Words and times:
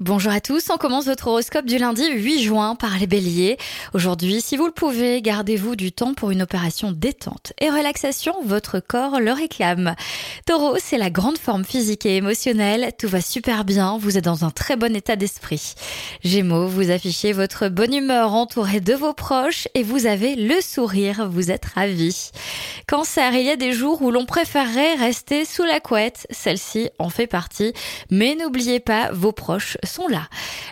Bonjour 0.00 0.32
à 0.32 0.40
tous, 0.40 0.70
on 0.70 0.78
commence 0.78 1.04
votre 1.04 1.26
horoscope 1.26 1.66
du 1.66 1.76
lundi 1.76 2.10
8 2.10 2.42
juin 2.42 2.74
par 2.74 2.98
les 2.98 3.06
béliers. 3.06 3.58
Aujourd'hui, 3.92 4.40
si 4.40 4.56
vous 4.56 4.64
le 4.64 4.72
pouvez, 4.72 5.20
gardez-vous 5.20 5.76
du 5.76 5.92
temps 5.92 6.14
pour 6.14 6.30
une 6.30 6.40
opération 6.40 6.90
détente 6.90 7.52
et 7.60 7.68
relaxation, 7.68 8.34
votre 8.42 8.80
corps 8.80 9.20
le 9.20 9.30
réclame. 9.30 9.94
Taureau, 10.46 10.76
c'est 10.82 10.96
la 10.96 11.10
grande 11.10 11.36
forme 11.36 11.66
physique 11.66 12.06
et 12.06 12.16
émotionnelle, 12.16 12.92
tout 12.98 13.08
va 13.08 13.20
super 13.20 13.66
bien, 13.66 13.98
vous 13.98 14.16
êtes 14.16 14.24
dans 14.24 14.46
un 14.46 14.50
très 14.50 14.76
bon 14.76 14.96
état 14.96 15.16
d'esprit. 15.16 15.74
Gémeaux, 16.24 16.66
vous 16.66 16.90
affichez 16.90 17.32
votre 17.32 17.68
bonne 17.68 17.92
humeur 17.92 18.32
entourée 18.32 18.80
de 18.80 18.94
vos 18.94 19.12
proches 19.12 19.68
et 19.74 19.82
vous 19.82 20.06
avez 20.06 20.34
le 20.34 20.62
sourire, 20.62 21.28
vous 21.28 21.50
êtes 21.50 21.66
ravis. 21.74 22.30
Cancer, 22.88 23.34
il 23.34 23.44
y 23.44 23.50
a 23.50 23.56
des 23.56 23.74
jours 23.74 24.00
où 24.00 24.10
l'on 24.10 24.24
préférerait 24.24 24.94
rester 24.94 25.44
sous 25.44 25.64
la 25.64 25.78
couette, 25.78 26.26
celle-ci 26.30 26.88
en 26.98 27.10
fait 27.10 27.26
partie, 27.26 27.74
mais 28.10 28.34
n'oubliez 28.34 28.80
pas, 28.80 29.10
vos 29.12 29.32
proches 29.32 29.76
sont 29.90 30.08
là. 30.08 30.28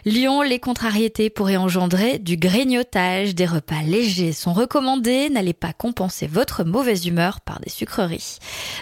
Lion, 0.07 0.43
les 0.43 0.59
contrariétés 0.59 1.29
pourraient 1.29 1.57
engendrer 1.57 2.19
du 2.19 2.37
grignotage, 2.37 3.35
des 3.35 3.47
repas 3.47 3.83
légers 3.83 4.33
sont 4.33 4.53
recommandés, 4.53 5.29
n'allez 5.29 5.53
pas 5.53 5.73
compenser 5.73 6.27
votre 6.27 6.65
mauvaise 6.65 7.07
humeur 7.07 7.41
par 7.41 7.61
des 7.61 7.71
sucreries. 7.71 8.39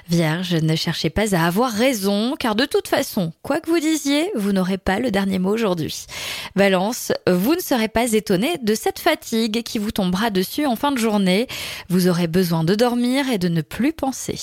Vierge, 0.09 0.55
ne 0.55 0.77
cherchez 0.77 1.11
pas 1.11 1.35
à 1.35 1.47
avoir 1.47 1.73
raison, 1.73 2.37
car 2.39 2.55
de 2.55 2.65
toute 2.65 2.89
façon, 2.89 3.33
quoi 3.43 3.61
que 3.61 3.71
vous 3.71 3.81
disiez, 3.81 4.31
vous 4.35 4.53
n'aurez 4.53 4.79
pas 4.79 4.99
le 4.99 5.11
dernier 5.11 5.39
mot 5.39 5.53
aujourd'hui. 5.53 6.07
Balance, 6.55 7.13
vous 7.29 7.55
ne 7.55 7.61
serez 7.61 7.89
pas 7.89 8.13
étonné 8.13 8.59
de 8.63 8.75
cette 8.75 8.99
fatigue 8.99 9.63
qui 9.63 9.79
vous 9.79 9.91
tombera 9.91 10.31
dessus 10.31 10.67
en 10.67 10.77
fin 10.77 10.93
de 10.93 10.99
journée. 10.99 11.47
Vous 11.89 12.09
aurez 12.09 12.27
besoin 12.27 12.65
de 12.65 12.75
dormir 12.75 13.31
et 13.31 13.39
de 13.39 13.49
ne 13.49 13.63
plus 13.63 13.93
penser. 13.93 14.39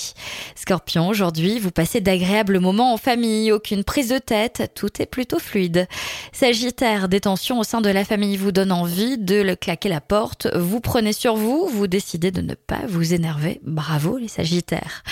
Scorpion, 0.56 1.08
aujourd'hui, 1.08 1.60
vous 1.60 1.72
passez 1.72 2.02
d'agréables 2.02 2.60
moments 2.60 2.94
en 2.94 2.98
famille, 2.98 3.52
aucune 3.52 3.84
prise 3.84 4.10
de 4.10 4.18
tête, 4.18 4.72
tout 4.76 5.02
est 5.02 5.06
plutôt 5.06 5.40
fluide. 5.40 5.83
Sagittaire, 6.32 7.10
des 7.10 7.22
tensions 7.22 7.60
au 7.60 7.64
sein 7.64 7.82
de 7.82 7.90
la 7.90 8.06
famille 8.06 8.38
vous 8.38 8.52
donnent 8.52 8.72
envie 8.72 9.18
de 9.18 9.42
le 9.42 9.56
claquer 9.56 9.90
la 9.90 10.02
porte. 10.02 10.48
Vous 10.56 10.80
prenez 10.80 11.14
sur 11.14 11.36
vous, 11.36 11.68
vous 11.68 11.88
décidez 11.88 12.32
de 12.32 12.42
ne 12.42 12.56
pas 12.56 12.82
vous 12.88 13.14
énerver. 13.14 13.62
Bravo 13.64 14.18
les 14.18 14.28
Sagittaires. 14.28 15.04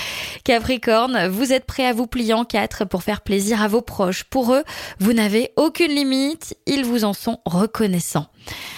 Capricorne, 0.44 1.28
vous 1.28 1.54
êtes 1.54 1.66
prêt 1.66 1.86
à 1.86 1.94
vous 1.94 2.08
plier 2.08 2.34
en 2.34 2.46
quatre 2.46 2.86
pour 2.86 3.04
faire 3.04 3.22
plaisir 3.22 3.62
à 3.62 3.68
vos 3.68 3.82
proches. 3.82 4.24
Pour 4.24 4.54
eux, 4.54 4.64
vous 5.00 5.14
n'avez 5.14 5.52
aucune 5.56 5.92
limite, 5.92 6.56
ils 6.66 6.86
vous 6.86 7.04
en 7.04 7.14
sont 7.14 7.40
reconnaissants. 7.46 8.28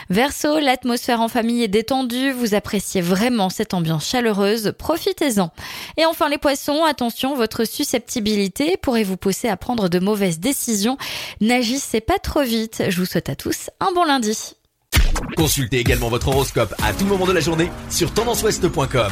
Verseau, 0.10 0.60
l'atmosphère 0.60 1.22
en 1.22 1.30
famille 1.30 1.64
est 1.64 1.70
détendue, 1.70 2.32
vous 2.32 2.54
appréciez 2.54 3.02
vraiment 3.02 3.50
cette 3.50 3.74
ambiance 3.74 4.08
chaleureuse, 4.08 4.74
profitez-en. 4.78 5.52
Et 5.98 6.06
enfin 6.06 6.30
les 6.30 6.38
poissons, 6.38 6.84
attention, 6.84 7.36
votre 7.36 7.66
susceptibilité 7.66 8.78
pourrait 8.78 9.04
vous 9.04 9.18
pousser 9.18 9.48
à 9.48 9.58
prendre 9.58 9.90
de 9.90 10.00
mauvaises 10.00 10.40
décisions. 10.40 10.98
N'agissez 11.42 12.02
pas 12.02 12.20
trop 12.20 12.44
vite. 12.44 12.84
Je 12.90 13.00
vous 13.00 13.06
souhaite 13.06 13.30
à 13.30 13.36
tous 13.36 13.70
un 13.80 13.92
bon 13.94 14.04
lundi. 14.04 14.56
Consultez 15.38 15.80
également 15.80 16.10
votre 16.10 16.28
horoscope 16.28 16.76
à 16.84 16.94
tout 16.94 17.06
moment 17.06 17.26
de 17.26 17.32
la 17.32 17.40
journée 17.40 17.72
sur 17.90 18.14
tendanceouest.com. 18.14 19.12